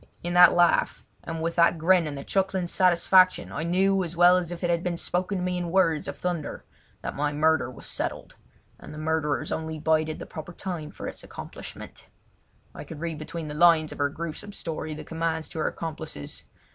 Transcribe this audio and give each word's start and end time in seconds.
In 0.23 0.33
that 0.33 0.53
laugh 0.55 1.05
and 1.23 1.43
with 1.43 1.55
that 1.57 1.77
grin 1.77 2.07
and 2.07 2.17
the 2.17 2.23
chuckling 2.23 2.65
satisfaction 2.65 3.51
I 3.51 3.61
knew 3.61 4.03
as 4.03 4.15
well 4.15 4.35
as 4.35 4.51
if 4.51 4.63
it 4.63 4.69
had 4.71 4.81
been 4.81 4.97
spoken 4.97 5.37
to 5.37 5.43
me 5.43 5.59
in 5.59 5.69
words 5.69 6.07
of 6.07 6.17
thunder 6.17 6.65
that 7.03 7.15
my 7.15 7.31
murder 7.31 7.69
was 7.69 7.85
settled, 7.85 8.35
and 8.79 8.95
the 8.95 8.97
murderers 8.97 9.51
only 9.51 9.77
bided 9.77 10.17
the 10.17 10.25
proper 10.25 10.53
time 10.53 10.89
for 10.89 11.07
its 11.07 11.23
accomplishment. 11.23 12.07
I 12.73 12.83
could 12.83 12.99
read 12.99 13.19
between 13.19 13.47
the 13.47 13.53
lines 13.53 13.91
of 13.91 13.99
her 13.99 14.09
gruesome 14.09 14.53
story 14.53 14.95
the 14.95 15.03
commands 15.03 15.47
to 15.49 15.59
her 15.59 15.67
accomplices. 15.67 16.45